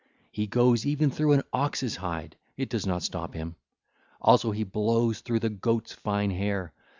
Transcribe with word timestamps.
He 0.31 0.47
goes 0.47 0.83
even 0.83 1.11
through 1.11 1.33
an 1.33 1.43
ox's 1.53 1.97
hide; 1.97 2.35
it 2.57 2.69
does 2.71 2.87
not 2.87 3.03
stop 3.03 3.35
him. 3.35 3.55
Also 4.19 4.49
he 4.49 4.63
blows 4.63 5.19
through 5.19 5.41
the 5.41 5.51
goat's 5.51 5.93
fine 5.93 6.31
hair. 6.31 6.73